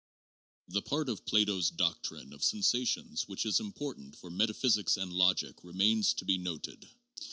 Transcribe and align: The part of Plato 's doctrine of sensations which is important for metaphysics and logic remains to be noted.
The 0.67 0.81
part 0.81 1.09
of 1.09 1.27
Plato 1.27 1.61
's 1.61 1.69
doctrine 1.69 2.33
of 2.33 2.43
sensations 2.43 3.27
which 3.27 3.45
is 3.45 3.59
important 3.59 4.15
for 4.15 4.31
metaphysics 4.31 4.97
and 4.97 5.13
logic 5.13 5.63
remains 5.63 6.13
to 6.15 6.25
be 6.25 6.39
noted. 6.39 6.89